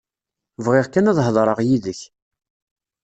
Bɣiɣ 0.65 0.85
kan 0.89 1.09
ad 1.11 1.17
hedreɣ 1.25 1.59
yid-k. 1.67 2.01